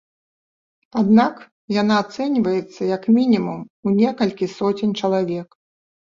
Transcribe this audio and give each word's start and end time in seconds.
Аднак 0.99 1.33
яна 1.81 1.97
ацэньваецца 2.03 2.81
як 2.95 3.05
мінімум 3.17 3.59
у 3.91 3.93
некалькі 3.99 4.45
соцень 4.55 4.95
чалавек. 5.03 5.47